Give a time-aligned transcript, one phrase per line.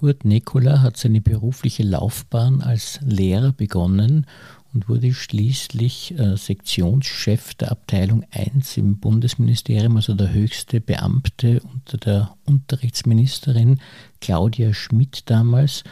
[0.00, 4.24] Kurt Nekola hat seine berufliche Laufbahn als Lehrer begonnen
[4.72, 11.98] und wurde schließlich äh, Sektionschef der Abteilung 1 im Bundesministerium, also der höchste Beamte unter
[11.98, 13.78] der Unterrichtsministerin
[14.22, 15.84] Claudia Schmidt damals.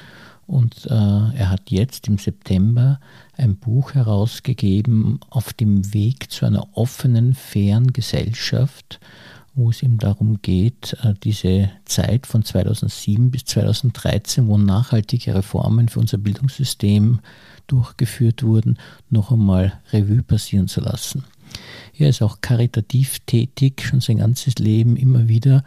[0.46, 3.00] Und äh, er hat jetzt im September
[3.36, 9.00] ein Buch herausgegeben auf dem Weg zu einer offenen, fairen Gesellschaft,
[9.58, 15.88] wo es ihm darum geht, äh, diese Zeit von 2007 bis 2013, wo nachhaltige Reformen
[15.88, 17.18] für unser Bildungssystem
[17.66, 18.78] durchgeführt wurden,
[19.10, 21.24] noch einmal Revue passieren zu lassen.
[21.96, 25.64] Er ist auch karitativ tätig, schon sein ganzes Leben immer wieder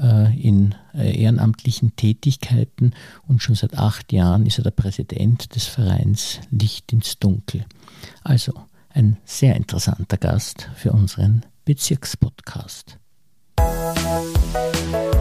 [0.00, 2.94] äh, in äh, ehrenamtlichen Tätigkeiten
[3.28, 7.66] und schon seit acht Jahren ist er der Präsident des Vereins Licht ins Dunkel.
[8.22, 8.54] Also
[8.88, 12.98] ein sehr interessanter Gast für unseren Bezirkspodcast.
[13.58, 15.13] Música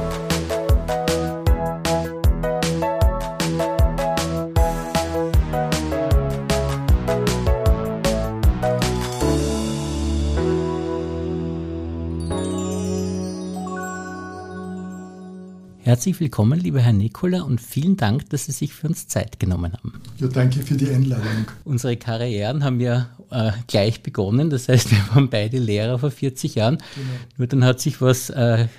[15.94, 19.74] Herzlich willkommen, lieber Herr Nikola, und vielen Dank, dass Sie sich für uns Zeit genommen
[19.74, 20.02] haben.
[20.18, 21.46] Ja, danke für die Einladung.
[21.66, 26.56] Unsere Karrieren haben ja äh, gleich begonnen, das heißt, wir waren beide Lehrer vor 40
[26.56, 26.80] Jahren.
[26.96, 27.08] Genau.
[27.38, 28.70] Nur dann hat sich was äh,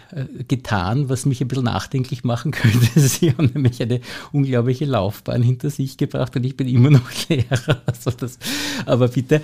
[0.48, 2.88] getan, was mich ein bisschen nachdenklich machen könnte.
[3.00, 4.00] Sie haben nämlich eine
[4.32, 7.80] unglaubliche Laufbahn hinter sich gebracht und ich bin immer noch Lehrer.
[7.86, 8.40] Also das,
[8.86, 9.40] aber bitte,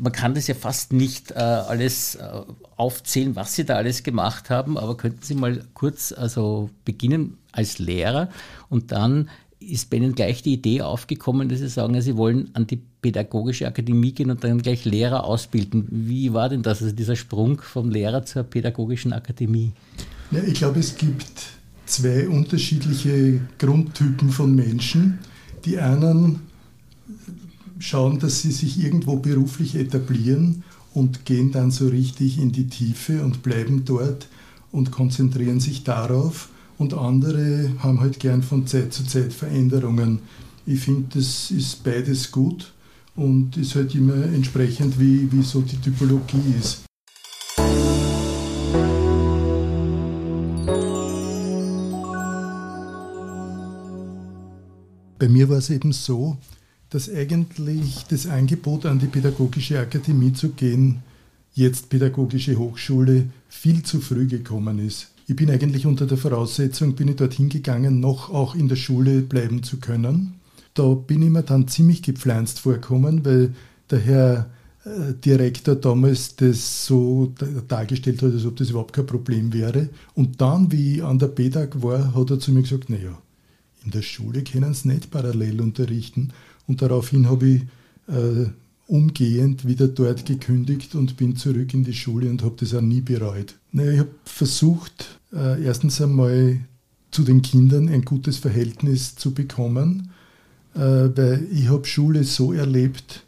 [0.00, 2.40] man kann das ja fast nicht äh, alles äh,
[2.82, 7.78] aufzählen, was Sie da alles gemacht haben, aber könnten Sie mal kurz also beginnen als
[7.78, 8.28] Lehrer
[8.68, 9.30] und dann
[9.60, 13.68] ist bei Ihnen gleich die Idee aufgekommen, dass Sie sagen, Sie wollen an die Pädagogische
[13.68, 15.86] Akademie gehen und dann gleich Lehrer ausbilden.
[15.90, 19.72] Wie war denn das, also dieser Sprung vom Lehrer zur Pädagogischen Akademie?
[20.32, 21.32] Ja, ich glaube, es gibt
[21.86, 25.20] zwei unterschiedliche Grundtypen von Menschen.
[25.64, 26.40] Die einen
[27.78, 33.22] schauen, dass sie sich irgendwo beruflich etablieren und gehen dann so richtig in die Tiefe
[33.22, 34.28] und bleiben dort
[34.70, 36.48] und konzentrieren sich darauf.
[36.78, 40.20] Und andere haben halt gern von Zeit zu Zeit Veränderungen.
[40.66, 42.72] Ich finde, das ist beides gut
[43.14, 46.82] und ist halt immer entsprechend, wie, wie so die Typologie ist.
[55.18, 56.36] Bei mir war es eben so,
[56.92, 61.02] dass eigentlich das Angebot an die Pädagogische Akademie zu gehen,
[61.54, 65.08] jetzt Pädagogische Hochschule, viel zu früh gekommen ist.
[65.26, 69.22] Ich bin eigentlich unter der Voraussetzung, bin ich dorthin gegangen, noch auch in der Schule
[69.22, 70.34] bleiben zu können.
[70.74, 73.54] Da bin ich mir dann ziemlich gepflanzt vorgekommen, weil
[73.90, 74.50] der Herr
[74.84, 77.32] äh, Direktor damals das so
[77.68, 79.88] dargestellt hat, als ob das überhaupt kein Problem wäre.
[80.14, 83.16] Und dann, wie ich an der PEDAG war, hat er zu mir gesagt, naja,
[83.84, 86.32] in der Schule können sie nicht parallel unterrichten.
[86.66, 87.62] Und daraufhin habe ich
[88.08, 88.46] äh,
[88.86, 93.00] umgehend wieder dort gekündigt und bin zurück in die Schule und habe das auch nie
[93.00, 93.54] bereut.
[93.72, 96.60] Naja, ich habe versucht, äh, erstens einmal
[97.10, 100.10] zu den Kindern ein gutes Verhältnis zu bekommen,
[100.74, 103.24] äh, weil ich habe Schule so erlebt,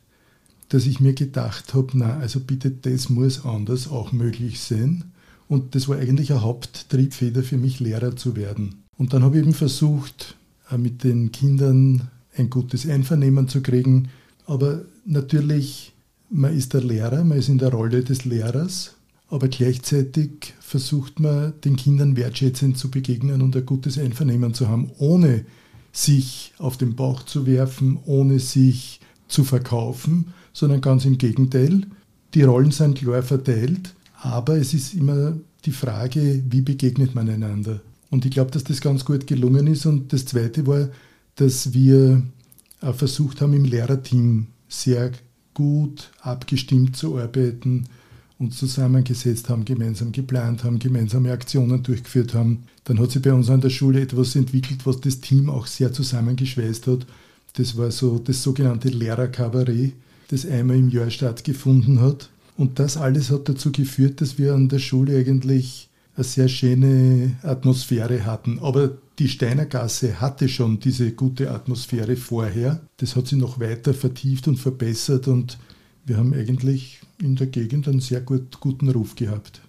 [0.68, 5.04] dass ich mir gedacht habe, na, also bitte, das muss anders auch möglich sein.
[5.46, 8.82] Und das war eigentlich eine Haupttriebfeder für mich, Lehrer zu werden.
[8.96, 10.36] Und dann habe ich eben versucht,
[10.70, 14.08] äh, mit den Kindern ein gutes Einvernehmen zu kriegen.
[14.46, 15.92] Aber natürlich,
[16.30, 18.94] man ist der Lehrer, man ist in der Rolle des Lehrers,
[19.28, 24.90] aber gleichzeitig versucht man den Kindern wertschätzend zu begegnen und ein gutes Einvernehmen zu haben,
[24.98, 25.44] ohne
[25.92, 31.86] sich auf den Bauch zu werfen, ohne sich zu verkaufen, sondern ganz im Gegenteil.
[32.34, 35.34] Die Rollen sind klar verteilt, aber es ist immer
[35.64, 37.80] die Frage, wie begegnet man einander.
[38.10, 39.86] Und ich glaube, dass das ganz gut gelungen ist.
[39.86, 40.88] Und das Zweite war,
[41.36, 42.22] dass wir
[42.80, 45.12] äh, versucht haben, im Lehrerteam sehr
[45.54, 47.86] gut abgestimmt zu arbeiten,
[48.38, 52.64] uns zusammengesetzt haben, gemeinsam geplant haben, gemeinsame Aktionen durchgeführt haben.
[52.84, 55.92] Dann hat sich bei uns an der Schule etwas entwickelt, was das Team auch sehr
[55.92, 57.06] zusammengeschweißt hat.
[57.54, 59.92] Das war so das sogenannte Lehrerkabarett,
[60.28, 62.28] das einmal im Jahr stattgefunden hat.
[62.56, 67.36] Und das alles hat dazu geführt, dass wir an der Schule eigentlich eine sehr schöne
[67.42, 68.58] Atmosphäre hatten.
[68.60, 72.80] Aber die Steinergasse hatte schon diese gute Atmosphäre vorher.
[72.96, 75.58] Das hat sie noch weiter vertieft und verbessert und
[76.04, 79.62] wir haben eigentlich in der Gegend einen sehr gut, guten Ruf gehabt.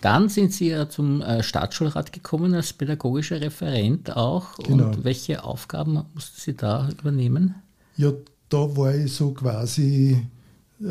[0.00, 4.54] Dann sind Sie ja zum äh, Staatsschulrat gekommen als pädagogischer Referent auch.
[4.58, 4.88] Genau.
[4.88, 7.54] Und welche Aufgaben mussten Sie da übernehmen?
[7.96, 8.12] Ja,
[8.48, 10.18] da war ich so quasi
[10.80, 10.84] äh,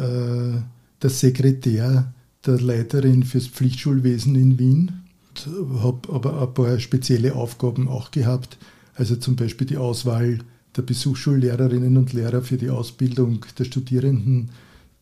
[1.02, 2.14] der Sekretär
[2.46, 5.04] der Leiterin fürs Pflichtschulwesen in Wien,
[5.82, 8.58] habe aber ein paar spezielle Aufgaben auch gehabt,
[8.96, 10.40] also zum Beispiel die Auswahl
[10.76, 14.50] der Besuchsschullehrerinnen und Lehrer für die Ausbildung der Studierenden,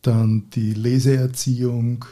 [0.02, 2.04] dann die Leseerziehung,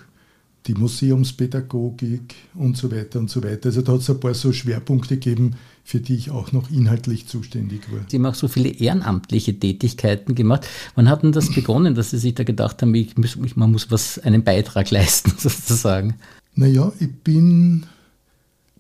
[0.67, 3.67] die Museumspädagogik und so weiter und so weiter.
[3.67, 5.57] Also da hat es ein paar so Schwerpunkte gegeben,
[5.91, 7.99] für die ich auch noch inhaltlich zuständig war.
[8.07, 10.65] Sie haben auch so viele ehrenamtliche Tätigkeiten gemacht.
[10.95, 13.91] Wann hat denn das begonnen, dass Sie sich da gedacht haben, ich muss, man muss
[13.91, 16.15] was, einen Beitrag leisten, sozusagen?
[16.55, 17.87] Naja, ich bin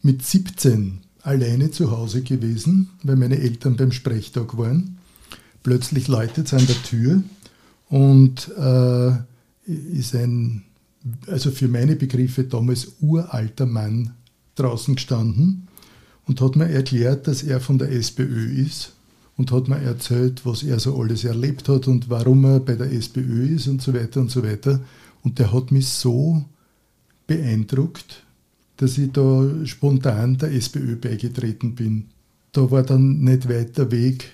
[0.02, 4.98] mit 17 alleine zu Hause gewesen, weil meine Eltern beim Sprechtag waren.
[5.64, 7.22] Plötzlich läutet es an der Tür
[7.88, 9.10] und äh,
[9.66, 10.62] ist ein,
[11.26, 14.12] also für meine Begriffe damals uralter Mann
[14.54, 15.66] draußen gestanden
[16.30, 18.92] und hat mir erklärt, dass er von der SPÖ ist
[19.36, 22.92] und hat mir erzählt, was er so alles erlebt hat und warum er bei der
[22.92, 24.78] SPÖ ist und so weiter und so weiter.
[25.24, 26.44] Und der hat mich so
[27.26, 28.22] beeindruckt,
[28.76, 32.06] dass ich da spontan der SPÖ beigetreten bin.
[32.52, 34.30] Da war dann nicht weiter Weg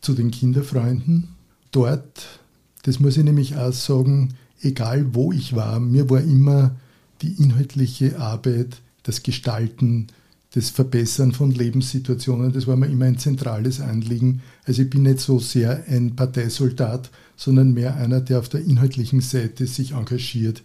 [0.00, 1.28] zu den Kinderfreunden.
[1.70, 2.40] Dort,
[2.82, 6.74] das muss ich nämlich auch sagen, egal wo ich war, mir war immer
[7.22, 10.08] die inhaltliche Arbeit, das Gestalten,
[10.56, 14.40] das Verbessern von Lebenssituationen, das war mir immer ein zentrales Anliegen.
[14.64, 19.20] Also ich bin nicht so sehr ein Parteisoldat, sondern mehr einer, der auf der inhaltlichen
[19.20, 20.62] Seite sich engagiert.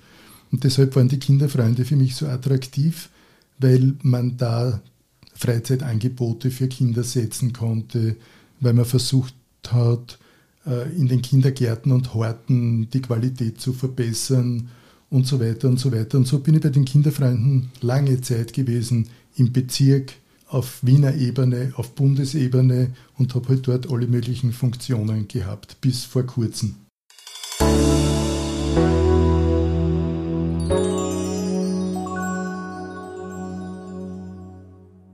[0.49, 3.09] Und deshalb waren die Kinderfreunde für mich so attraktiv,
[3.59, 4.81] weil man da
[5.33, 8.15] Freizeitangebote für Kinder setzen konnte,
[8.61, 9.35] weil man versucht
[9.67, 10.19] hat,
[10.65, 14.69] äh, in den Kindergärten und Horten die Qualität zu verbessern
[15.09, 16.17] und so weiter und so weiter.
[16.17, 20.13] Und so bin ich bei den Kinderfreunden lange Zeit gewesen im Bezirk,
[20.47, 26.23] auf Wiener Ebene, auf Bundesebene und habe halt dort alle möglichen Funktionen gehabt, bis vor
[26.23, 26.75] kurzem.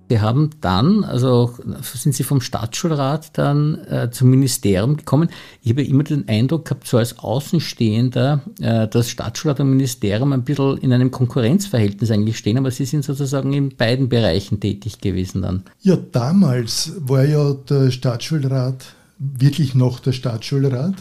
[0.10, 5.30] Sie haben dann, also sind Sie vom Stadtschulrat dann äh, zum Ministerium gekommen.
[5.62, 10.44] Ich habe immer den Eindruck gehabt, so als Außenstehender, äh, dass Stadtschulrat und Ministerium ein
[10.44, 15.42] bisschen in einem Konkurrenzverhältnis eigentlich stehen, aber Sie sind sozusagen in beiden Bereichen tätig gewesen
[15.42, 15.64] dann.
[15.82, 18.86] Ja, damals war ja der Stadtschulrat
[19.20, 20.96] wirklich noch der Stadtschulrat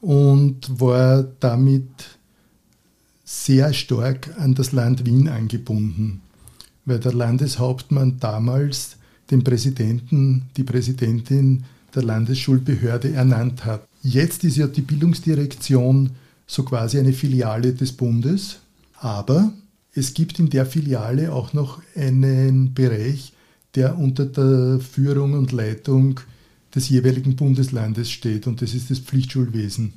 [0.00, 1.88] und war damit
[3.24, 6.22] sehr stark an das Land Wien angebunden
[6.84, 8.96] weil der Landeshauptmann damals
[9.30, 11.64] den Präsidenten, die Präsidentin
[11.94, 13.86] der Landesschulbehörde ernannt hat.
[14.02, 16.10] Jetzt ist ja die Bildungsdirektion
[16.46, 18.58] so quasi eine Filiale des Bundes,
[18.94, 19.52] aber
[19.94, 23.32] es gibt in der Filiale auch noch einen Bereich,
[23.74, 26.20] der unter der Führung und Leitung
[26.74, 29.92] des jeweiligen Bundeslandes steht und das ist das Pflichtschulwesen.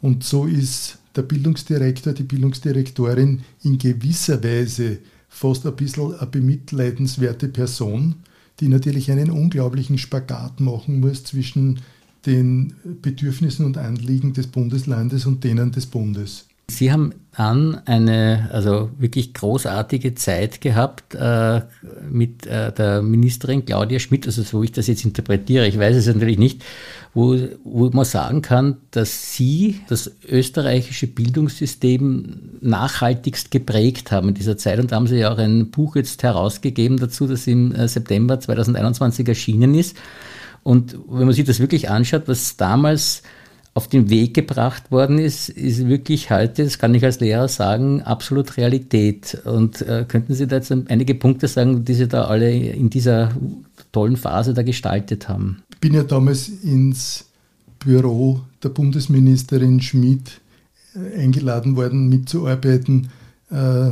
[0.00, 7.48] Und so ist der Bildungsdirektor, die Bildungsdirektorin in gewisser Weise fast ein bisschen eine bemitleidenswerte
[7.48, 8.16] Person,
[8.60, 11.80] die natürlich einen unglaublichen Spagat machen muss zwischen
[12.26, 16.46] den Bedürfnissen und Anliegen des Bundeslandes und denen des Bundes.
[16.70, 21.62] Sie haben dann eine also wirklich großartige Zeit gehabt äh,
[22.10, 26.06] mit äh, der Ministerin Claudia Schmidt, also so ich das jetzt interpretiere, ich weiß es
[26.06, 26.64] natürlich nicht,
[27.14, 34.58] wo, wo man sagen kann, dass Sie das österreichische Bildungssystem nachhaltigst geprägt haben in dieser
[34.58, 34.78] Zeit.
[34.78, 38.40] Und da haben Sie ja auch ein Buch jetzt herausgegeben dazu, das im äh, September
[38.40, 39.96] 2021 erschienen ist.
[40.64, 43.22] Und wenn man sich das wirklich anschaut, was damals
[43.78, 48.02] auf den Weg gebracht worden ist, ist wirklich heute, das kann ich als Lehrer sagen,
[48.02, 49.40] absolut Realität.
[49.44, 53.30] Und äh, könnten Sie da jetzt einige Punkte sagen, die Sie da alle in dieser
[53.92, 55.62] tollen Phase da gestaltet haben?
[55.70, 57.26] Ich bin ja damals ins
[57.78, 60.40] Büro der Bundesministerin Schmidt
[60.96, 63.10] äh, eingeladen worden, mitzuarbeiten.
[63.52, 63.90] Äh,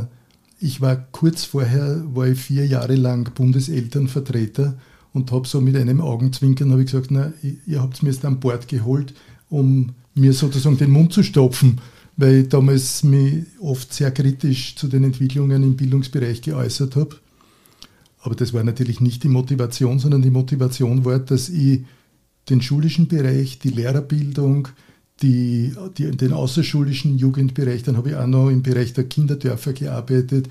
[0.59, 4.75] ich war kurz vorher, war ich vier Jahre lang Bundeselternvertreter
[5.13, 7.31] und habe so mit einem Augenzwinkern ich gesagt, na,
[7.65, 9.13] ihr habt mir jetzt an Bord geholt,
[9.49, 11.79] um mir sozusagen den Mund zu stopfen,
[12.17, 17.15] weil ich damals mich oft sehr kritisch zu den Entwicklungen im Bildungsbereich geäußert habe.
[18.21, 21.85] Aber das war natürlich nicht die Motivation, sondern die Motivation war, dass ich
[22.49, 24.69] den schulischen Bereich, die Lehrerbildung,
[25.21, 30.49] die, die, den außerschulischen Jugendbereich, dann habe ich auch noch im Bereich der Kinderdörfer gearbeitet,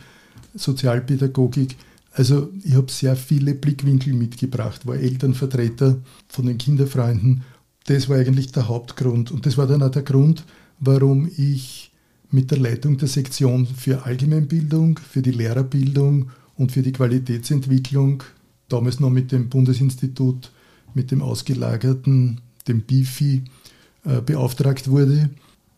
[0.55, 1.77] Sozialpädagogik.
[2.13, 5.99] Also ich habe sehr viele Blickwinkel mitgebracht, war Elternvertreter
[6.29, 7.43] von den Kinderfreunden
[7.87, 9.31] das war eigentlich der Hauptgrund.
[9.31, 10.45] Und das war dann auch der Grund,
[10.81, 11.93] warum ich
[12.31, 18.23] mit der Leitung der Sektion für Allgemeinbildung, für die Lehrerbildung und für die Qualitätsentwicklung,
[18.69, 20.51] damals noch mit dem Bundesinstitut,
[20.95, 23.45] mit dem ausgelagerten, dem BIFI,
[24.05, 25.31] äh, beauftragt wurde.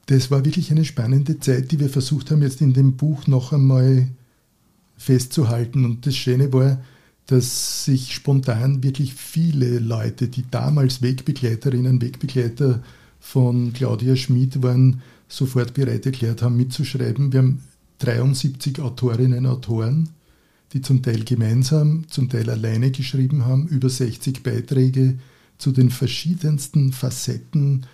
[0.07, 3.53] das war wirklich eine spannende Zeit, die wir versucht haben, jetzt in dem Buch noch
[3.53, 4.09] einmal
[4.97, 5.85] festzuhalten.
[5.85, 6.81] Und das Schöne war,
[7.29, 12.83] dass sich spontan wirklich viele Leute, die damals Wegbegleiterinnen, Wegbegleiter
[13.21, 17.33] von Claudia Schmid waren, sofort bereit erklärt haben, mitzuschreiben.
[17.33, 17.63] Wir haben
[17.99, 20.09] 73 Autorinnen und Autoren,
[20.73, 25.19] die zum Teil gemeinsam, zum Teil alleine geschrieben haben, über 60 Beiträge
[25.59, 27.87] zu den verschiedensten Facetten,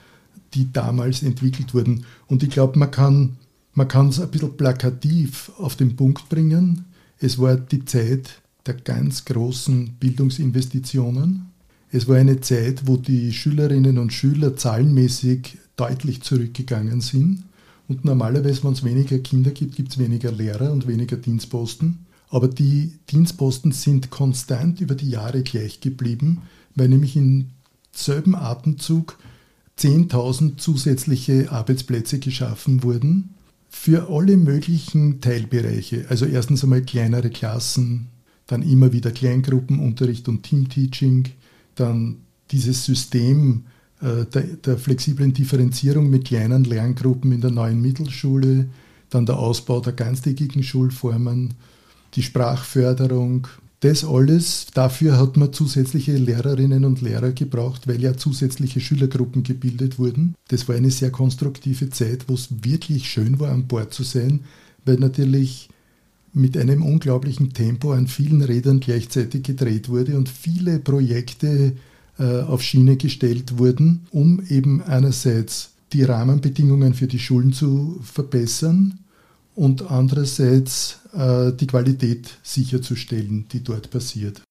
[0.55, 2.05] die damals entwickelt wurden.
[2.29, 3.37] Und ich glaube, man kann
[3.75, 6.85] man kann es ein bisschen plakativ auf den Punkt bringen.
[7.19, 11.47] Es war die Zeit der ganz großen Bildungsinvestitionen.
[11.91, 17.45] Es war eine Zeit, wo die Schülerinnen und Schüler zahlenmäßig deutlich zurückgegangen sind.
[17.89, 22.07] Und normalerweise, wenn es weniger Kinder gibt, gibt es weniger Lehrer und weniger Dienstposten.
[22.31, 26.43] Aber die Dienstposten sind konstant über die Jahre gleich geblieben,
[26.75, 27.51] weil nämlich im
[27.93, 29.19] selben Atemzug
[29.79, 33.35] 10.000 zusätzliche Arbeitsplätze geschaffen wurden
[33.69, 36.07] für alle möglichen Teilbereiche.
[36.09, 38.09] Also erstens einmal kleinere Klassen,
[38.47, 41.25] dann immer wieder Kleingruppenunterricht und Teamteaching,
[41.75, 42.19] dann
[42.51, 43.65] dieses System
[44.01, 48.69] äh, der, der, flexiblen Differenzierung mit kleinen Lerngruppen in der neuen Mittelschule,
[49.11, 51.55] dann der Ausbau der ganztägigen Schulformen,
[52.15, 53.49] die Sprachförderung,
[53.81, 59.99] das alles, dafür hat man zusätzliche Lehrerinnen und Lehrer gebraucht, weil ja zusätzliche Schülergruppen gebildet
[59.99, 60.35] wurden.
[60.49, 64.41] Das war eine sehr konstruktive Zeit, wo es wirklich schön war, an Bord zu sein,
[64.87, 65.69] weil natürlich
[66.35, 71.73] mit einem unglaublichen Tempo an vielen Rädern gleichzeitig gedreht wurde und viele Projekte
[72.19, 78.99] äh, auf Schiene gestellt wurden, um eben einerseits die Rahmenbedingungen für die Schulen zu verbessern,
[79.55, 84.43] und andererseits äh, die Qualität sicherzustellen, die dort passiert.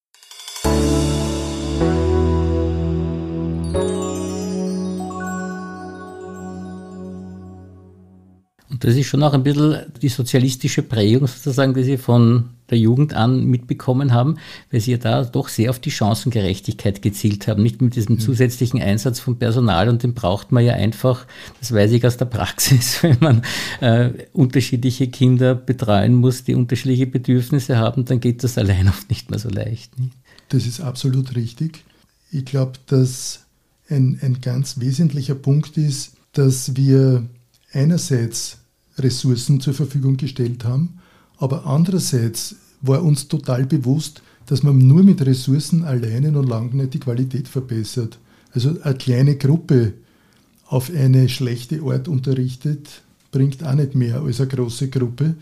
[8.84, 13.14] Das ist schon auch ein bisschen die sozialistische Prägung sozusagen, die Sie von der Jugend
[13.14, 14.38] an mitbekommen haben,
[14.72, 17.64] weil Sie ja da doch sehr auf die Chancengerechtigkeit gezielt haben.
[17.64, 18.20] Nicht mit diesem mhm.
[18.20, 21.26] zusätzlichen Einsatz von Personal und den braucht man ja einfach,
[21.62, 23.42] das weiß ich aus der Praxis, wenn man
[23.80, 29.30] äh, unterschiedliche Kinder betreuen muss, die unterschiedliche Bedürfnisse haben, dann geht das allein oft nicht
[29.30, 29.98] mehr so leicht.
[29.98, 30.12] Nicht?
[30.50, 31.86] Das ist absolut richtig.
[32.32, 33.46] Ich glaube, dass
[33.88, 37.24] ein, ein ganz wesentlicher Punkt ist, dass wir
[37.72, 38.63] einerseits
[38.98, 41.00] Ressourcen zur Verfügung gestellt haben,
[41.38, 46.94] aber andererseits war uns total bewusst, dass man nur mit Ressourcen alleine noch lange nicht
[46.94, 48.20] die Qualität verbessert.
[48.52, 49.94] Also eine kleine Gruppe
[50.68, 55.36] auf eine schlechte Art unterrichtet, bringt auch nicht mehr als eine große Gruppe.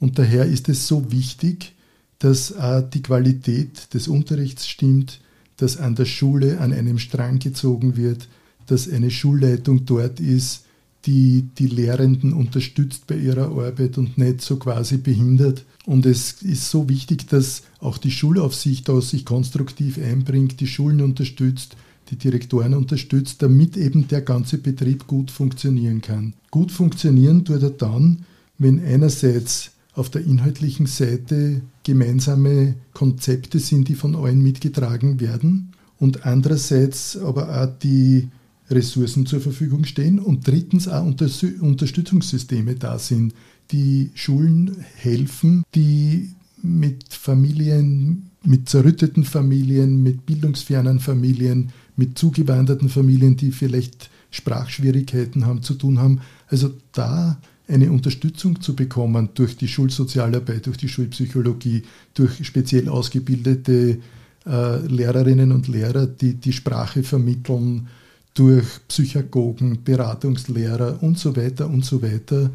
[0.00, 1.74] Und daher ist es so wichtig,
[2.18, 5.20] dass auch die Qualität des Unterrichts stimmt,
[5.56, 8.28] dass an der Schule an einem Strang gezogen wird,
[8.66, 10.64] dass eine Schulleitung dort ist,
[11.06, 15.64] die die Lehrenden unterstützt bei ihrer Arbeit und nicht so quasi behindert.
[15.86, 21.00] Und es ist so wichtig, dass auch die Schulaufsicht da sich konstruktiv einbringt, die Schulen
[21.00, 21.76] unterstützt,
[22.10, 26.34] die Direktoren unterstützt, damit eben der ganze Betrieb gut funktionieren kann.
[26.50, 28.24] Gut funktionieren tut er dann,
[28.58, 36.26] wenn einerseits auf der inhaltlichen Seite gemeinsame Konzepte sind, die von allen mitgetragen werden und
[36.26, 38.28] andererseits aber auch die
[38.70, 43.34] Ressourcen zur Verfügung stehen und drittens auch Unterstützungssysteme da sind,
[43.72, 46.30] die Schulen helfen, die
[46.62, 55.62] mit Familien, mit zerrütteten Familien, mit bildungsfernen Familien, mit zugewanderten Familien, die vielleicht Sprachschwierigkeiten haben,
[55.62, 56.20] zu tun haben.
[56.48, 61.82] Also da eine Unterstützung zu bekommen durch die Schulsozialarbeit, durch die Schulpsychologie,
[62.14, 63.98] durch speziell ausgebildete
[64.46, 67.88] äh, Lehrerinnen und Lehrer, die die Sprache vermitteln,
[68.34, 72.50] durch Psychagogen, Beratungslehrer und so weiter und so weiter,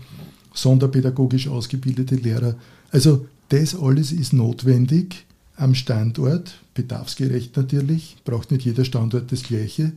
[0.54, 2.56] sonderpädagogisch ausgebildete Lehrer.
[2.92, 5.26] Also das alles ist notwendig
[5.58, 9.94] am Standort, bedarfsgerecht natürlich, braucht nicht jeder Standort das gleiche,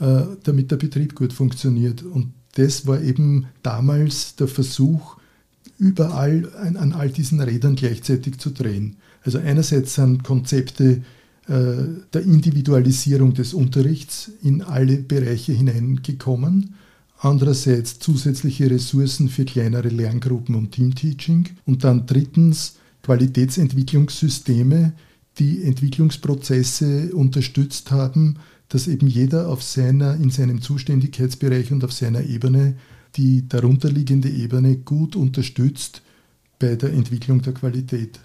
[0.00, 2.02] äh, damit der Betrieb gut funktioniert.
[2.02, 5.16] Und das war eben damals der Versuch,
[5.78, 8.96] überall an all diesen Rädern gleichzeitig zu drehen.
[9.22, 11.02] Also einerseits sind Konzepte
[11.46, 16.74] der Individualisierung des Unterrichts in alle Bereiche hineingekommen.
[17.18, 21.50] Andererseits zusätzliche Ressourcen für kleinere Lerngruppen und Teamteaching.
[21.66, 24.94] Und dann drittens Qualitätsentwicklungssysteme,
[25.38, 32.22] die Entwicklungsprozesse unterstützt haben, dass eben jeder auf seiner, in seinem Zuständigkeitsbereich und auf seiner
[32.24, 32.76] Ebene
[33.16, 36.02] die darunterliegende Ebene gut unterstützt
[36.58, 38.20] bei der Entwicklung der Qualität.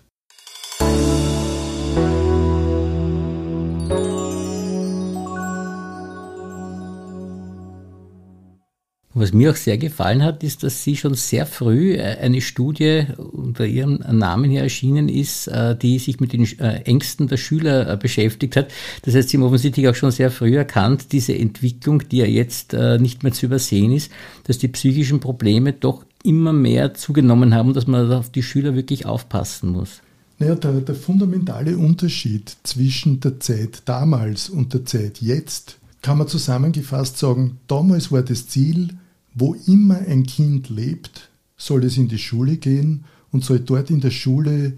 [9.15, 13.05] Was mir auch sehr gefallen hat, ist, dass Sie schon sehr früh äh, eine Studie
[13.17, 17.97] unter Ihrem Namen hier erschienen ist, äh, die sich mit den äh, Ängsten der Schüler
[17.97, 18.69] beschäftigt hat.
[19.01, 22.73] Das heißt, Sie haben offensichtlich auch schon sehr früh erkannt, diese Entwicklung, die ja jetzt
[22.73, 24.11] nicht mehr zu übersehen ist,
[24.43, 29.07] dass die psychischen Probleme doch immer mehr zugenommen haben, dass man auf die Schüler wirklich
[29.07, 30.01] aufpassen muss.
[30.37, 36.27] Naja, der, der fundamentale Unterschied zwischen der Zeit damals und der Zeit jetzt kann man
[36.27, 38.89] zusammengefasst sagen, damals war das Ziel,
[39.33, 43.99] wo immer ein Kind lebt, soll es in die Schule gehen und soll dort in
[43.99, 44.77] der Schule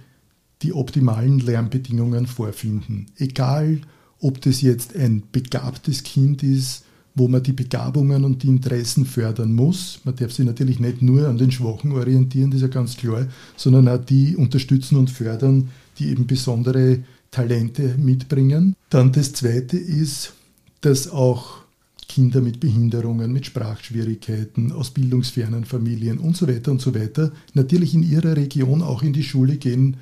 [0.62, 3.08] die optimalen Lernbedingungen vorfinden.
[3.18, 3.82] Egal,
[4.20, 6.84] ob das jetzt ein begabtes Kind ist,
[7.16, 10.00] wo man die Begabungen und die Interessen fördern muss.
[10.06, 13.28] Man darf sich natürlich nicht nur an den Schwachen orientieren, das ist ja ganz klar,
[13.58, 17.00] sondern auch die unterstützen und fördern, die eben besondere
[17.32, 18.76] Talente mitbringen.
[18.90, 20.34] Dann das Zweite ist,
[20.82, 21.62] dass auch
[22.08, 27.94] Kinder mit Behinderungen, mit Sprachschwierigkeiten, aus bildungsfernen Familien und so weiter und so weiter natürlich
[27.94, 29.98] in ihrer Region auch in die Schule gehen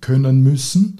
[0.00, 0.98] können müssen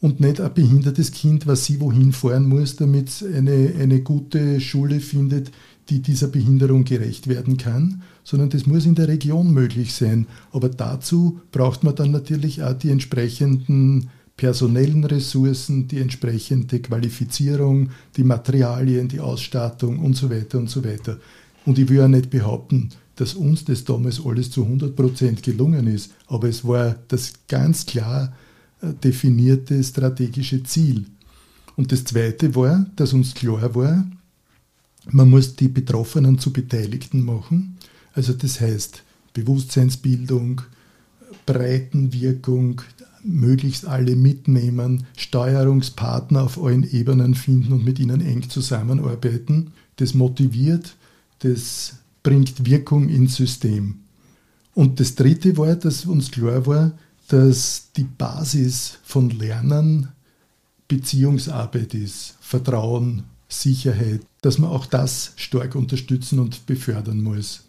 [0.00, 4.60] und nicht ein behindertes Kind, was sie wohin fahren muss, damit es eine, eine gute
[4.60, 5.50] Schule findet,
[5.88, 10.26] die dieser Behinderung gerecht werden kann, sondern das muss in der Region möglich sein.
[10.52, 14.10] Aber dazu braucht man dann natürlich auch die entsprechenden
[14.42, 21.20] personellen Ressourcen, die entsprechende Qualifizierung, die Materialien, die Ausstattung und so weiter und so weiter.
[21.64, 25.86] Und ich will ja nicht behaupten, dass uns das damals alles zu 100 Prozent gelungen
[25.86, 28.34] ist, aber es war das ganz klar
[28.80, 31.06] äh, definierte strategische Ziel.
[31.76, 34.04] Und das Zweite war, dass uns klar war,
[35.08, 37.78] man muss die Betroffenen zu Beteiligten machen.
[38.12, 40.62] Also das heißt Bewusstseinsbildung,
[41.46, 42.82] Breitenwirkung,
[43.24, 49.72] möglichst alle mitnehmen, Steuerungspartner auf allen Ebenen finden und mit ihnen eng zusammenarbeiten.
[49.96, 50.96] Das motiviert,
[51.40, 54.00] das bringt Wirkung ins System.
[54.74, 56.92] Und das Dritte war, dass uns klar war,
[57.28, 60.08] dass die Basis von Lernen
[60.88, 67.64] Beziehungsarbeit ist, Vertrauen, Sicherheit, dass man auch das stark unterstützen und befördern muss.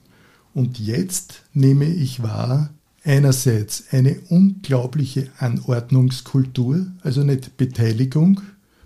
[0.54, 8.42] Und jetzt nehme ich wahr, einerseits eine unglaubliche Anordnungskultur, also nicht Beteiligung.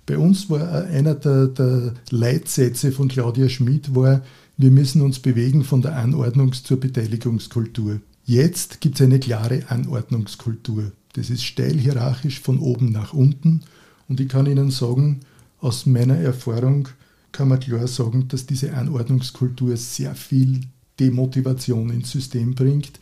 [0.06, 4.24] Bei uns war einer der, der Leitsätze von Claudia Schmid war,
[4.60, 8.02] wir müssen uns bewegen von der Anordnungs- zur Beteiligungskultur.
[8.26, 10.92] Jetzt gibt es eine klare Anordnungskultur.
[11.14, 13.62] Das ist steil hierarchisch von oben nach unten.
[14.10, 15.20] Und ich kann Ihnen sagen,
[15.60, 16.88] aus meiner Erfahrung
[17.32, 20.62] kann man klar sagen, dass diese Anordnungskultur sehr viel
[21.00, 23.00] Demotivation ins System bringt,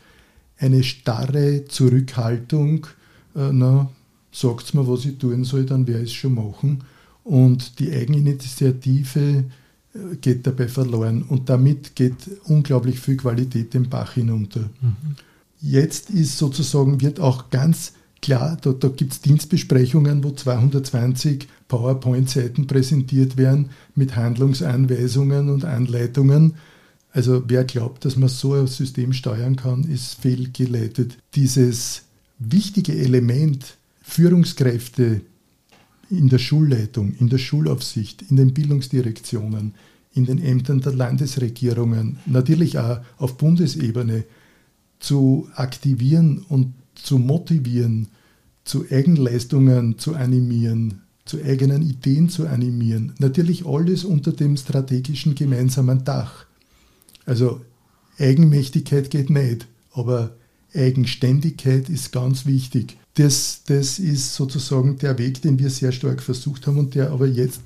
[0.57, 2.87] eine starre Zurückhaltung,
[3.35, 3.89] äh, na,
[4.31, 6.83] sagt mir, was ich tun soll, dann werde ich es schon machen.
[7.23, 9.45] Und die Eigeninitiative
[9.93, 12.15] äh, geht dabei verloren und damit geht
[12.45, 14.69] unglaublich viel Qualität den Bach hinunter.
[14.81, 15.15] Mhm.
[15.61, 22.67] Jetzt ist sozusagen, wird auch ganz klar, da, da gibt es Dienstbesprechungen, wo 220 PowerPoint-Seiten
[22.67, 26.55] präsentiert werden mit Handlungsanweisungen und Anleitungen
[27.15, 31.17] also wer glaubt, dass man so ein System steuern kann, ist fehlgeleitet.
[31.33, 32.03] Dieses
[32.39, 35.21] wichtige Element Führungskräfte
[36.09, 39.75] in der Schulleitung, in der Schulaufsicht, in den Bildungsdirektionen,
[40.13, 44.25] in den Ämtern der Landesregierungen, natürlich auch auf Bundesebene
[44.99, 48.09] zu aktivieren und zu motivieren,
[48.65, 53.13] zu Eigenleistungen zu animieren, zu eigenen Ideen zu animieren.
[53.19, 56.44] Natürlich alles unter dem strategischen gemeinsamen Dach.
[57.25, 57.61] Also
[58.17, 60.35] Eigenmächtigkeit geht nicht, aber
[60.73, 62.97] Eigenständigkeit ist ganz wichtig.
[63.15, 67.27] Das, das ist sozusagen der Weg, den wir sehr stark versucht haben und der aber
[67.27, 67.61] jetzt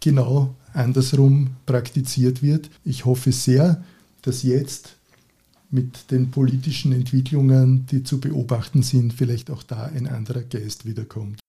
[0.00, 2.68] genau andersrum praktiziert wird.
[2.84, 3.82] Ich hoffe sehr,
[4.22, 4.96] dass jetzt
[5.70, 11.40] mit den politischen Entwicklungen, die zu beobachten sind, vielleicht auch da ein anderer Geist wiederkommt.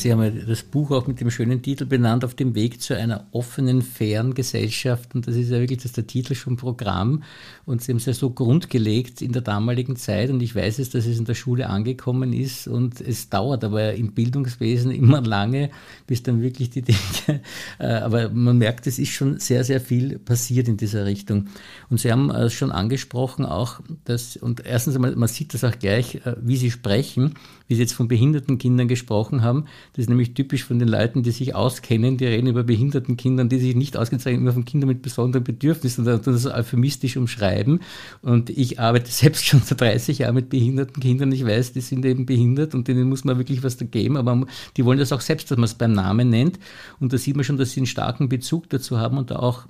[0.00, 3.26] Sie haben das Buch auch mit dem schönen Titel benannt, Auf dem Weg zu einer
[3.32, 5.14] offenen, fairen Gesellschaft.
[5.14, 7.24] Und das ist ja wirklich das ist der Titel schon Programm.
[7.66, 10.30] Und Sie haben es ja so grundgelegt in der damaligen Zeit.
[10.30, 12.68] Und ich weiß es, dass es in der Schule angekommen ist.
[12.68, 15.70] Und es dauert aber im Bildungswesen immer lange,
[16.06, 16.98] bis dann wirklich die Dinge,
[17.80, 21.48] äh, aber man merkt, es ist schon sehr, sehr viel passiert in dieser Richtung.
[21.90, 25.76] Und Sie haben es schon angesprochen auch, dass, und erstens einmal, man sieht das auch
[25.76, 27.34] gleich, äh, wie Sie sprechen,
[27.66, 29.66] wie Sie jetzt von behinderten Kindern gesprochen haben,
[29.98, 33.48] Das ist nämlich typisch von den Leuten, die sich auskennen, die reden über behinderten Kindern,
[33.48, 37.80] die sich nicht ausgezeichnet immer von Kindern mit besonderen Bedürfnissen und das euphemistisch umschreiben.
[38.22, 41.32] Und ich arbeite selbst schon seit 30 Jahren mit behinderten Kindern.
[41.32, 44.46] Ich weiß, die sind eben behindert und denen muss man wirklich was da geben, aber
[44.76, 46.60] die wollen das auch selbst, dass man es beim Namen nennt.
[47.00, 49.66] Und da sieht man schon, dass sie einen starken Bezug dazu haben und da auch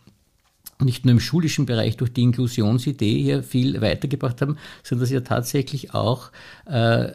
[0.85, 5.15] nicht nur im schulischen Bereich durch die Inklusionsidee hier viel weitergebracht haben, sondern dass sie
[5.15, 6.33] ja tatsächlich auch
[6.67, 7.13] äh,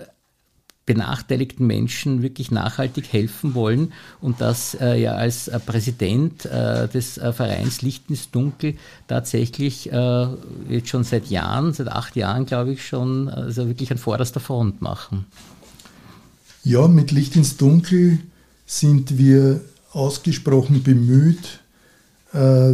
[0.86, 7.18] benachteiligten Menschen wirklich nachhaltig helfen wollen und das äh, ja als äh, Präsident äh, des
[7.18, 8.76] äh, Vereins Licht ins Dunkel
[9.08, 10.28] tatsächlich äh,
[10.70, 14.82] jetzt schon seit Jahren, seit acht Jahren glaube ich schon, also wirklich an vorderster Front
[14.82, 15.26] machen.
[16.66, 18.20] Ja, mit Licht ins Dunkel
[18.66, 21.60] sind wir ausgesprochen bemüht,
[22.34, 22.74] äh,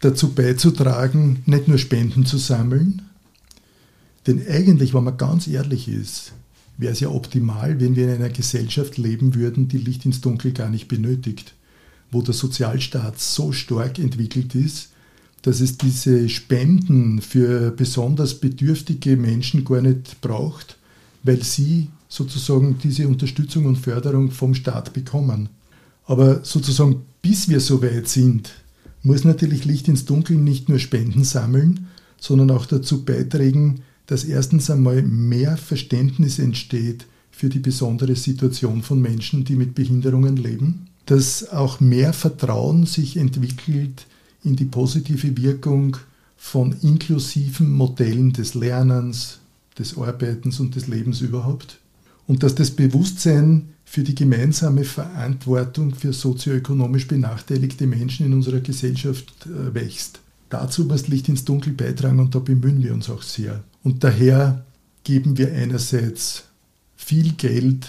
[0.00, 3.02] dazu beizutragen, nicht nur Spenden zu sammeln,
[4.26, 6.32] denn eigentlich, wenn man ganz ehrlich ist,
[6.78, 10.52] wäre es ja optimal, wenn wir in einer Gesellschaft leben würden, die Licht ins Dunkel
[10.52, 11.54] gar nicht benötigt,
[12.10, 14.90] wo der Sozialstaat so stark entwickelt ist,
[15.42, 20.78] dass es diese Spenden für besonders bedürftige Menschen gar nicht braucht,
[21.24, 25.48] weil sie sozusagen diese Unterstützung und Förderung vom Staat bekommen.
[26.04, 28.50] Aber sozusagen bis wir so weit sind,
[29.02, 31.86] muss natürlich Licht ins Dunkel nicht nur Spenden sammeln,
[32.18, 39.00] sondern auch dazu beitragen, dass erstens einmal mehr Verständnis entsteht für die besondere Situation von
[39.00, 44.06] Menschen, die mit Behinderungen leben, dass auch mehr Vertrauen sich entwickelt
[44.44, 45.96] in die positive Wirkung
[46.36, 49.38] von inklusiven Modellen des Lernens,
[49.78, 51.78] des Arbeitens und des Lebens überhaupt
[52.26, 59.46] und dass das Bewusstsein für die gemeinsame Verantwortung für sozioökonomisch benachteiligte Menschen in unserer Gesellschaft
[59.46, 60.21] äh, wächst.
[60.52, 63.64] Dazu muss Licht ins Dunkel beitragen und da bemühen wir uns auch sehr.
[63.82, 64.66] Und daher
[65.02, 66.44] geben wir einerseits
[66.94, 67.86] viel Geld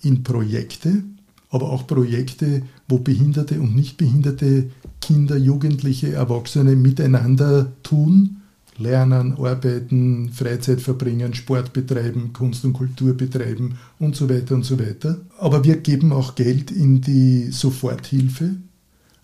[0.00, 1.02] in Projekte,
[1.50, 8.42] aber auch Projekte, wo behinderte und nicht behinderte Kinder, Jugendliche, Erwachsene miteinander tun,
[8.78, 14.78] lernen, arbeiten, Freizeit verbringen, Sport betreiben, Kunst und Kultur betreiben und so weiter und so
[14.78, 15.22] weiter.
[15.38, 18.50] Aber wir geben auch Geld in die Soforthilfe.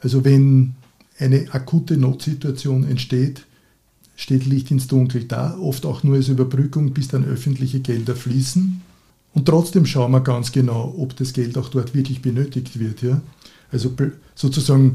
[0.01, 0.75] Also wenn
[1.21, 3.47] eine akute Notsituation entsteht,
[4.17, 8.81] steht Licht ins Dunkel da, oft auch nur als Überbrückung, bis dann öffentliche Gelder fließen.
[9.33, 13.03] Und trotzdem schauen wir ganz genau, ob das Geld auch dort wirklich benötigt wird.
[13.03, 13.21] Ja?
[13.71, 13.95] Also
[14.35, 14.95] sozusagen,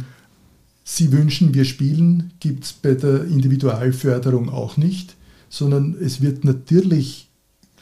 [0.87, 5.15] Sie wünschen, wir spielen, gibt es bei der Individualförderung auch nicht,
[5.49, 7.27] sondern es wird natürlich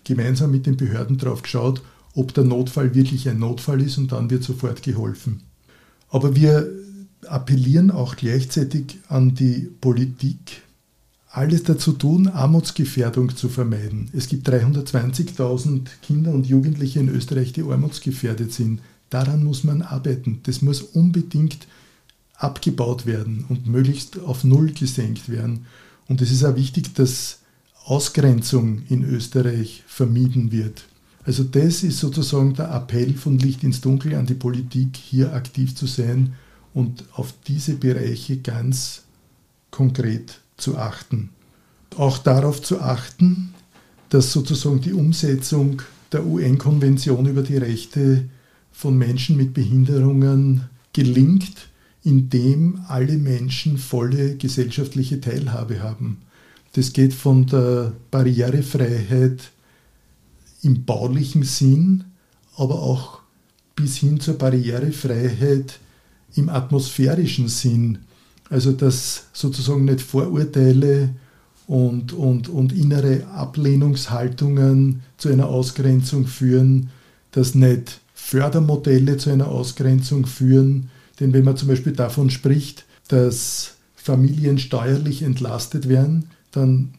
[0.06, 1.82] gemeinsam mit den Behörden darauf geschaut,
[2.16, 5.42] ob der Notfall wirklich ein Notfall ist und dann wird sofort geholfen.
[6.10, 6.70] Aber wir
[7.30, 10.64] appellieren auch gleichzeitig an die Politik,
[11.34, 14.10] alles dazu tun, Armutsgefährdung zu vermeiden.
[14.14, 18.82] Es gibt 320.000 Kinder und Jugendliche in Österreich, die armutsgefährdet sind.
[19.10, 20.42] Daran muss man arbeiten.
[20.44, 21.68] Das muss unbedingt
[22.36, 25.66] abgebaut werden und möglichst auf Null gesenkt werden.
[26.08, 27.40] Und es ist auch wichtig, dass
[27.84, 30.84] Ausgrenzung in Österreich vermieden wird.
[31.26, 35.76] Also das ist sozusagen der Appell von Licht ins Dunkel an die Politik, hier aktiv
[35.76, 36.34] zu sein
[36.74, 39.04] und auf diese Bereiche ganz
[39.72, 41.30] konkret zu achten.
[41.98, 43.54] Auch darauf zu achten,
[44.10, 45.82] dass sozusagen die Umsetzung
[46.12, 48.30] der UN-Konvention über die Rechte
[48.72, 51.70] von Menschen mit Behinderungen gelingt,
[52.04, 56.22] indem alle Menschen volle gesellschaftliche Teilhabe haben.
[56.74, 59.52] Das geht von der Barrierefreiheit
[60.64, 62.06] im baulichen Sinn,
[62.56, 63.20] aber auch
[63.76, 65.80] bis hin zur Barrierefreiheit
[66.36, 68.00] im atmosphärischen Sinn.
[68.50, 71.10] Also dass sozusagen nicht Vorurteile
[71.68, 76.90] und, und, und innere Ablehnungshaltungen zu einer Ausgrenzung führen,
[77.32, 80.90] dass nicht Fördermodelle zu einer Ausgrenzung führen.
[81.20, 86.94] Denn wenn man zum Beispiel davon spricht, dass Familien steuerlich entlastet werden, dann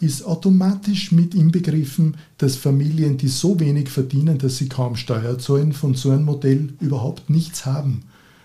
[0.00, 5.72] ist automatisch mit inbegriffen, dass Familien, die so wenig verdienen, dass sie kaum Steuer zahlen,
[5.72, 8.02] von so einem Modell überhaupt nichts haben.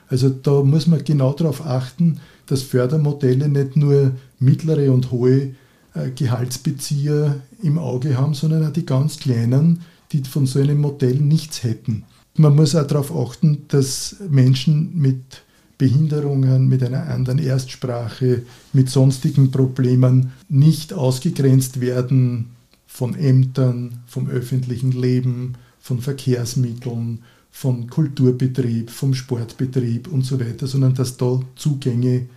[0.10, 5.56] Also da muss man genau darauf achten, dass Fördermodelle nicht nur mittlere und hohe
[5.94, 11.16] äh, Gehaltsbezieher im Auge haben, sondern auch die ganz kleinen, die von so einem Modell
[11.16, 12.04] nichts hätten.
[12.36, 15.42] Man muss auch darauf achten, dass Menschen mit
[15.78, 18.44] Behinderungen, mit einer anderen Erstsprache,
[18.74, 22.52] mit sonstigen Problemen nicht ausgegrenzt werden
[22.88, 27.20] von Ämtern, vom öffentlichen Leben, von Verkehrsmitteln,
[27.60, 32.28] vom Kulturbetrieb, vom Sportbetrieb und so weiter, sondern dass da Zugänge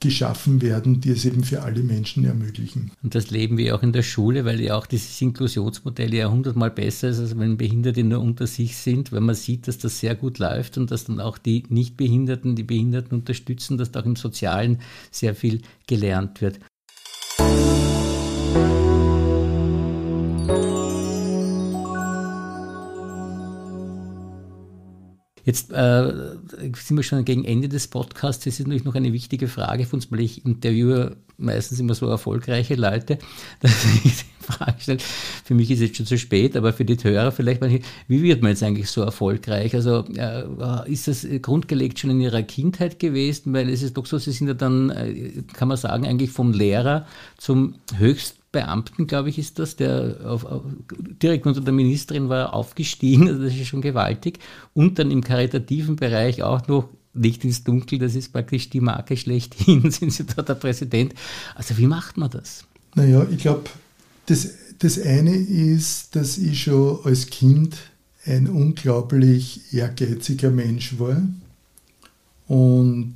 [0.00, 2.90] geschaffen werden, die es eben für alle Menschen ermöglichen.
[3.02, 6.70] Und das leben wir auch in der Schule, weil ja auch dieses Inklusionsmodell ja hundertmal
[6.70, 10.14] besser ist, als wenn Behinderte nur unter sich sind, weil man sieht, dass das sehr
[10.14, 14.16] gut läuft und dass dann auch die Nichtbehinderten die Behinderten unterstützen, dass da auch im
[14.16, 14.78] Sozialen
[15.10, 16.60] sehr viel gelernt wird.
[25.44, 26.12] Jetzt äh,
[26.74, 28.44] sind wir schon gegen Ende des Podcasts.
[28.44, 32.06] Das ist natürlich noch eine wichtige Frage für uns, weil ich interviewe meistens immer so
[32.06, 33.18] erfolgreiche Leute,
[33.60, 34.98] dass ich die Frage stelle.
[35.44, 37.62] Für mich ist es jetzt schon zu spät, aber für die Hörer vielleicht,
[38.08, 39.74] wie wird man jetzt eigentlich so erfolgreich?
[39.74, 40.44] Also äh,
[40.90, 43.52] ist das grundgelegt schon in Ihrer Kindheit gewesen?
[43.52, 46.52] Weil es ist doch so, Sie sind ja dann, äh, kann man sagen, eigentlich vom
[46.52, 47.06] Lehrer
[47.38, 50.62] zum höchst Beamten, glaube ich, ist das, der auf, auf,
[51.22, 54.38] direkt unter der Ministerin war aufgestiegen, also das ist schon gewaltig.
[54.74, 59.16] Und dann im karitativen Bereich auch noch Licht ins Dunkel, das ist praktisch die Marke
[59.16, 61.14] schlechthin, sind Sie da der Präsident.
[61.54, 62.64] Also wie macht man das?
[62.94, 63.64] Naja, ich glaube,
[64.26, 67.76] das, das eine ist, dass ich schon als Kind
[68.24, 71.22] ein unglaublich ehrgeiziger Mensch war
[72.46, 73.14] und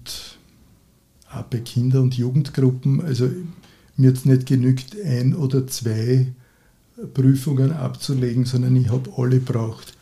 [1.31, 3.31] auch bei Kinder- und Jugendgruppen, also
[3.97, 6.27] mir jetzt nicht genügt, ein oder zwei
[7.15, 9.96] Prüfungen abzulegen, sondern ich habe alle braucht.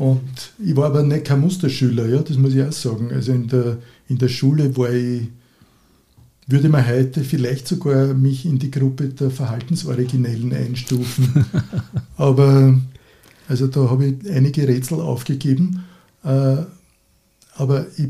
[0.00, 3.10] Und ich war aber nicht kein Musterschüler, ja, das muss ich auch sagen.
[3.12, 3.76] Also in der,
[4.08, 5.28] in der Schule war ich,
[6.46, 11.44] würde man heute vielleicht sogar mich in die Gruppe der Verhaltensoriginellen einstufen.
[12.16, 12.80] aber
[13.46, 15.84] also da habe ich einige Rätsel aufgegeben.
[16.24, 16.56] Äh,
[17.56, 18.08] aber ich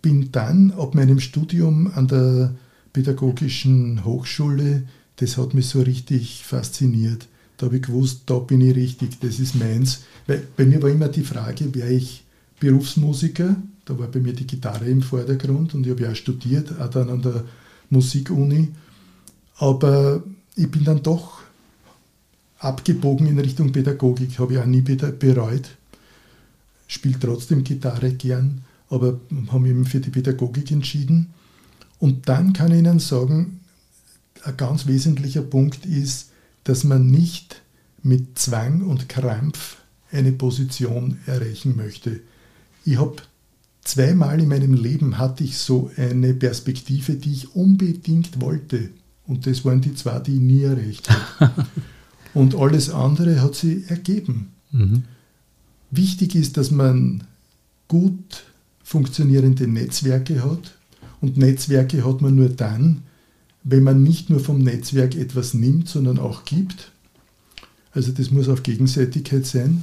[0.00, 2.54] bin dann ab meinem Studium an der
[2.92, 4.84] pädagogischen Hochschule,
[5.16, 7.26] das hat mich so richtig fasziniert.
[7.58, 10.04] Da habe ich gewusst, da bin ich richtig, das ist meins.
[10.26, 12.24] Weil bei mir war immer die Frage, wäre ich
[12.60, 13.56] Berufsmusiker?
[13.84, 16.88] Da war bei mir die Gitarre im Vordergrund und ich habe ja auch studiert, auch
[16.88, 17.44] dann an der
[17.90, 18.68] Musikuni.
[19.56, 20.22] Aber
[20.54, 21.40] ich bin dann doch
[22.58, 25.68] abgebogen in Richtung Pädagogik, habe ich auch nie bereut.
[26.86, 29.18] Spiele trotzdem Gitarre gern, aber
[29.48, 31.30] habe mich für die Pädagogik entschieden.
[31.98, 33.60] Und dann kann ich Ihnen sagen,
[34.44, 36.27] ein ganz wesentlicher Punkt ist,
[36.68, 37.62] dass man nicht
[38.02, 39.78] mit Zwang und Krampf
[40.12, 42.20] eine Position erreichen möchte.
[42.84, 43.16] Ich habe
[43.82, 48.90] zweimal in meinem Leben hatte ich so eine Perspektive, die ich unbedingt wollte.
[49.26, 51.66] Und das waren die zwei, die ich nie erreicht habe.
[52.34, 54.48] und alles andere hat sie ergeben.
[54.70, 55.04] Mhm.
[55.90, 57.24] Wichtig ist, dass man
[57.88, 58.44] gut
[58.82, 60.74] funktionierende Netzwerke hat,
[61.20, 63.02] und Netzwerke hat man nur dann,
[63.64, 66.92] wenn man nicht nur vom Netzwerk etwas nimmt, sondern auch gibt.
[67.92, 69.82] Also das muss auf Gegenseitigkeit sein.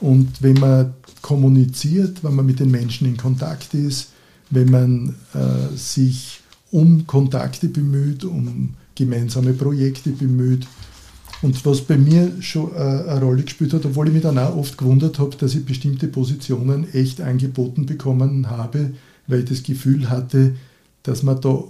[0.00, 4.10] Und wenn man kommuniziert, wenn man mit den Menschen in Kontakt ist,
[4.50, 10.66] wenn man äh, sich um Kontakte bemüht, um gemeinsame Projekte bemüht.
[11.42, 14.56] Und was bei mir schon äh, eine Rolle gespielt hat, obwohl ich mich dann auch
[14.56, 18.92] oft gewundert habe, dass ich bestimmte Positionen echt angeboten bekommen habe,
[19.26, 20.54] weil ich das Gefühl hatte,
[21.02, 21.64] dass man da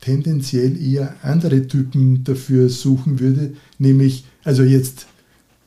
[0.00, 5.06] tendenziell eher andere Typen dafür suchen würde, nämlich, also jetzt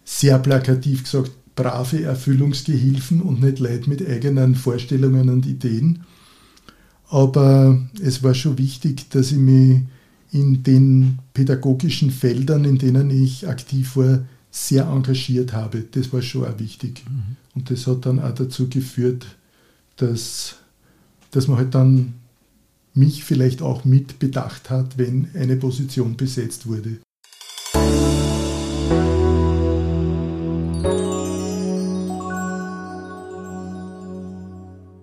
[0.06, 6.04] sehr plakativ gesagt, brave Erfüllungsgehilfen und nicht Leute mit eigenen Vorstellungen und Ideen.
[7.10, 9.82] Aber es war schon wichtig, dass ich mich
[10.32, 15.84] in den pädagogischen Feldern, in denen ich aktiv war, sehr engagiert habe.
[15.91, 17.04] Das war schon auch wichtig.
[17.10, 17.36] Mhm.
[17.54, 19.26] Und das hat dann auch dazu geführt,
[19.98, 20.56] dass
[21.32, 22.13] dass man halt dann
[22.94, 27.00] mich vielleicht auch mit bedacht hat, wenn eine Position besetzt wurde.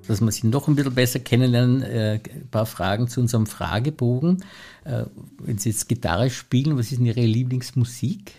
[0.08, 4.42] dass wir Sie noch ein bisschen besser kennenlernen, äh, ein paar Fragen zu unserem Fragebogen.
[4.84, 5.04] Äh,
[5.44, 8.32] wenn Sie jetzt Gitarre spielen, was ist denn Ihre Lieblingsmusik?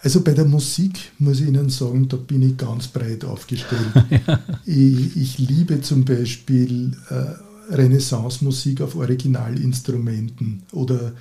[0.00, 3.92] Also bei der Musik muss ich Ihnen sagen, da bin ich ganz breit aufgestellt.
[4.10, 4.38] ja.
[4.64, 11.12] ich, ich, liebe zum Beispiel äh, Renaissance-Musik auf Originalinstrumenten oder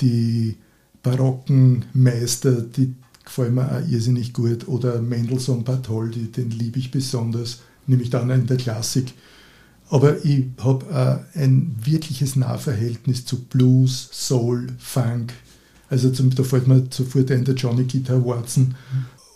[0.00, 0.56] die
[1.02, 4.68] barocken Meister, die gefallen mir auch irrsinnig gut.
[4.68, 9.12] Oder Mendelssohn Bartholdy, den liebe ich besonders, nämlich dann in der Klassik.
[9.90, 15.32] Aber ich habe ein wirkliches Nahverhältnis zu Blues, Soul, Funk,
[15.90, 18.74] also zum, da fällt mir sofort ein der Johnny Guitar Watson.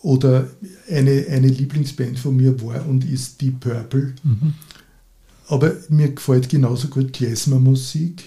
[0.02, 0.48] Oder
[0.88, 4.14] eine, eine Lieblingsband von mir war und ist Deep Purple.
[4.22, 4.54] Mhm.
[5.48, 8.24] Aber mir gefällt genauso gut Klezmer-Musik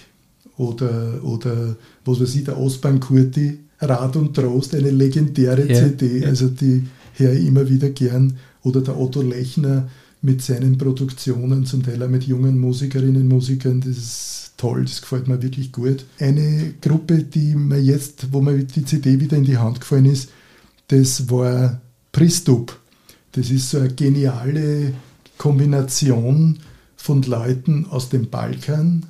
[0.56, 6.18] oder, oder was weiß ich, der Ostbahn Kurti, Rat und Trost, eine legendäre ja, CD,
[6.18, 6.28] ja.
[6.28, 8.38] also die höre ich immer wieder gern.
[8.62, 9.88] Oder der Otto Lechner,
[10.22, 13.80] mit seinen Produktionen, zum Teil auch mit jungen Musikerinnen und Musikern.
[13.80, 16.04] Das ist toll, das gefällt mir wirklich gut.
[16.18, 20.30] Eine Gruppe, die mir jetzt, wo mir die CD wieder in die Hand gefallen ist,
[20.88, 21.80] das war
[22.12, 22.78] Pristup.
[23.32, 24.94] Das ist so eine geniale
[25.38, 26.60] Kombination
[27.02, 29.06] von Leuten aus dem Balkan,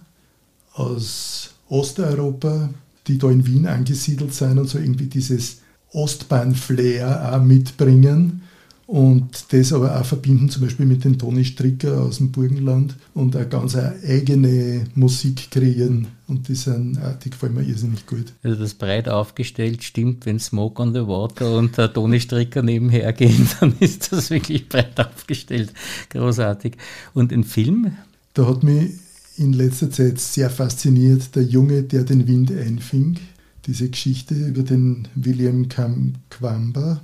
[0.73, 2.71] aus Osteuropa,
[3.07, 5.59] die da in Wien angesiedelt sind und so irgendwie dieses
[5.93, 8.45] Ostbahn-Flair auch mitbringen
[8.93, 13.35] und das aber auch verbinden zum Beispiel mit den Toni Stricker aus dem Burgenland und
[13.35, 18.35] eine ganz eigene Musik kreieren und die, sind, die gefallen mir irrsinnig gut.
[18.43, 23.15] Also das breit aufgestellt stimmt, wenn Smoke on the Water und der Toni Stricker nebenher
[23.15, 25.73] gehen, dann ist das wirklich breit aufgestellt.
[26.11, 26.77] Großartig.
[27.15, 27.93] Und ein Film?
[28.35, 28.91] Da hat mich
[29.39, 33.17] in letzter Zeit sehr fasziniert der Junge, der den Wind einfing.
[33.65, 37.01] Diese Geschichte über den William Kamkwamba,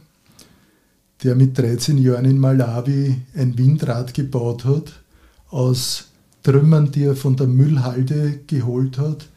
[1.23, 5.01] der mit 13 Jahren in Malawi ein Windrad gebaut hat,
[5.51, 6.09] aus
[6.43, 9.29] Trümmern, die er von der Müllhalde geholt hat,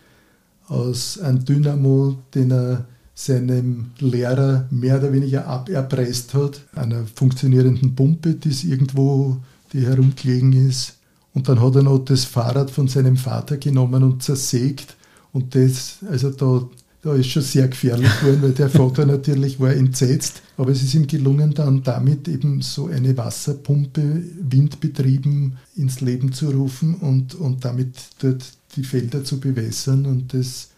[0.68, 8.34] aus einem Dynamo, den er seinem Lehrer mehr oder weniger aberpresst hat, einer funktionierenden Pumpe,
[8.36, 9.38] die irgendwo
[9.74, 10.98] die herumgelegen ist.
[11.34, 14.96] Und dann hat er noch das Fahrrad von seinem Vater genommen und zersägt.
[15.34, 16.68] Und das, also da
[17.02, 20.42] da ist schon sehr gefährlich geworden, weil der Vater natürlich war entsetzt.
[20.58, 26.52] Aber es ist ihm gelungen, dann damit eben so eine Wasserpumpe windbetrieben ins Leben zu
[26.52, 30.06] rufen und, und damit dort die Felder zu bewässern.
[30.06, 30.70] Und das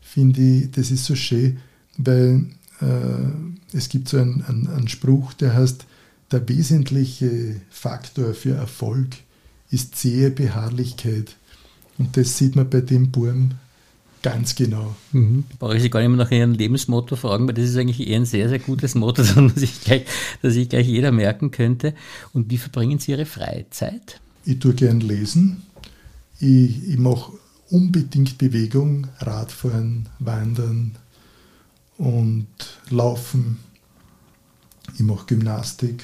[0.00, 1.58] finde ich, das ist so schön,
[1.98, 2.46] weil
[2.80, 5.84] äh, es gibt so einen, einen, einen Spruch, der heißt,
[6.32, 9.08] der wesentliche Faktor für Erfolg
[9.70, 11.36] ist zähe Beharrlichkeit.
[11.98, 13.52] Und das sieht man bei dem Burm
[14.26, 14.96] Ganz genau.
[15.12, 15.44] Mhm.
[15.60, 18.16] Brauche ich Sie gar nicht mehr nach Ihrem Lebensmotto fragen, weil das ist eigentlich eher
[18.16, 20.04] ein sehr, sehr gutes Motto, das sich gleich,
[20.42, 21.94] das sich gleich jeder merken könnte.
[22.32, 24.20] Und wie verbringen Sie Ihre Freizeit?
[24.44, 25.62] Ich tue gern lesen.
[26.40, 27.34] Ich, ich mache
[27.70, 30.96] unbedingt Bewegung, Radfahren, Wandern
[31.96, 32.48] und
[32.90, 33.58] Laufen.
[34.94, 36.02] Ich mache Gymnastik.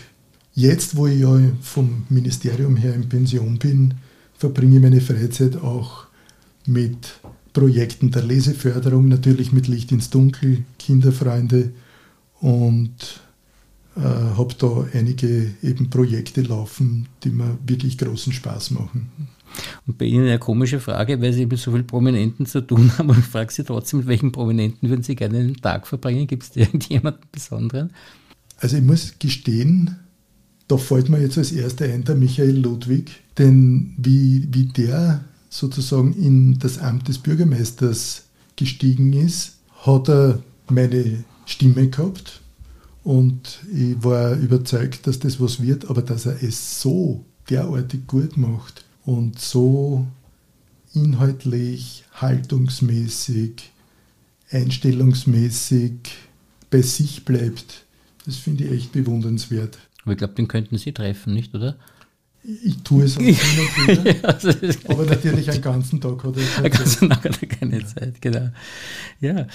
[0.55, 3.95] Jetzt, wo ich ja vom Ministerium her in Pension bin,
[4.39, 6.07] verbringe ich meine Freizeit auch
[6.67, 7.19] mit
[7.53, 11.73] Projekten der Leseförderung, natürlich mit Licht ins Dunkel, Kinderfreunde
[12.41, 13.21] und
[13.97, 19.11] äh, habe da einige eben Projekte laufen, die mir wirklich großen Spaß machen.
[19.87, 23.11] Und bei Ihnen eine komische Frage, weil Sie mit so vielen Prominenten zu tun haben
[23.11, 26.27] und ich frage Sie trotzdem, mit welchen Prominenten würden Sie gerne einen Tag verbringen?
[26.27, 27.91] Gibt es irgendjemanden Besonderen?
[28.57, 29.97] Also ich muss gestehen,
[30.69, 36.15] da fällt mir jetzt als erster ein der Michael Ludwig, denn wie, wie der sozusagen
[36.15, 38.25] in das Amt des Bürgermeisters
[38.57, 42.41] gestiegen ist, hat er meine Stimme gehabt
[43.05, 48.39] und ich war überzeugt, dass das was wird, aber dass er es so derartig gut
[48.39, 50.07] macht und so
[50.95, 53.73] inhaltlich, haltungsmäßig,
[54.51, 55.93] einstellungsmäßig
[56.71, 57.85] bei sich bleibt,
[58.25, 59.79] das finde ich echt bewundernswert.
[60.03, 61.77] Aber ich glaube, den könnten Sie treffen, nicht, oder?
[62.45, 64.51] Ich tue es auch und wieder, ja, also
[64.89, 67.09] aber natürlich einen ganzen Tag hat er keine Zeit.
[67.09, 68.49] Tag hat er keine Zeit, genau.
[69.21, 69.47] Ja.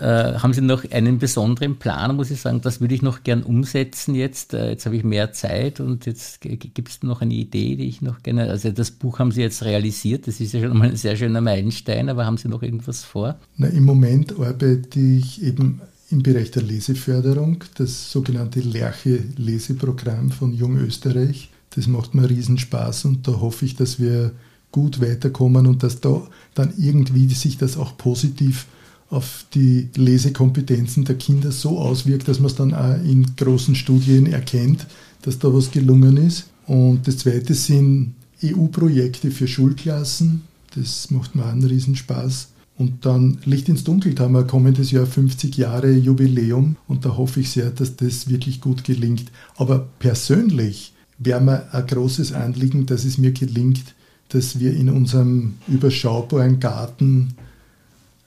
[0.00, 3.44] Äh, haben Sie noch einen besonderen Plan, muss ich sagen, das würde ich noch gern
[3.44, 4.54] umsetzen jetzt.
[4.54, 8.02] Äh, jetzt habe ich mehr Zeit und jetzt gibt es noch eine Idee, die ich
[8.02, 10.96] noch gerne, also das Buch haben Sie jetzt realisiert, das ist ja schon mal ein
[10.96, 13.38] sehr schöner Meilenstein, aber haben Sie noch irgendwas vor?
[13.56, 20.76] Na, Im Moment arbeite ich eben im Bereich der Leseförderung, das sogenannte Lerche-Leseprogramm von Jung
[20.78, 24.32] Österreich das macht mir riesen Spaß und da hoffe ich, dass wir
[24.70, 26.22] gut weiterkommen und dass da
[26.54, 28.66] dann irgendwie sich das auch positiv
[29.10, 34.26] auf die Lesekompetenzen der Kinder so auswirkt, dass man es dann auch in großen Studien
[34.26, 34.86] erkennt,
[35.20, 36.46] dass da was gelungen ist.
[36.66, 40.42] Und das zweite sind EU-Projekte für Schulklassen.
[40.74, 42.48] Das macht mir einen Riesenspaß.
[42.78, 47.40] Und dann Licht ins Dunkel haben wir kommendes Jahr 50 Jahre Jubiläum und da hoffe
[47.40, 49.30] ich sehr, dass das wirklich gut gelingt.
[49.56, 53.94] Aber persönlich wäre mir ein großes Anliegen, dass es mir gelingt,
[54.28, 57.34] dass wir in unserem überschaubaren Garten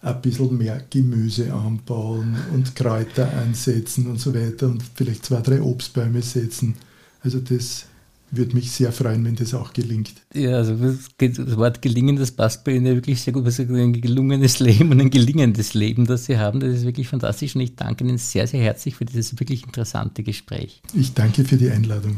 [0.02, 5.62] ein bisschen mehr Gemüse anbauen und Kräuter einsetzen und so weiter und vielleicht zwei, drei
[5.62, 6.76] Obstbäume setzen.
[7.24, 7.88] Also das
[8.32, 10.14] würde mich sehr freuen, wenn das auch gelingt.
[10.34, 13.46] Ja, also das Wort gelingen, das passt bei Ihnen wirklich sehr gut.
[13.46, 17.56] Also ein gelungenes Leben und ein gelingendes Leben, das Sie haben, das ist wirklich fantastisch
[17.56, 20.82] und ich danke Ihnen sehr, sehr herzlich für dieses wirklich interessante Gespräch.
[20.94, 22.18] Ich danke für die Einladung.